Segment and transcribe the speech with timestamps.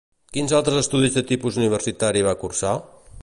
[0.37, 2.75] Quins altres estudis de tipus universitari va cursar?